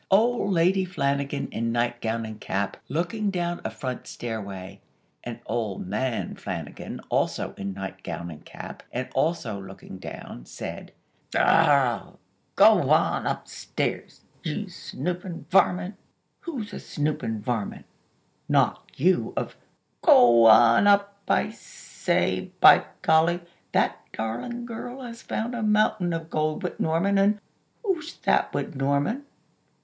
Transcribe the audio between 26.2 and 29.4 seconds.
gold wid Norman an'" "Who's that wid Norman?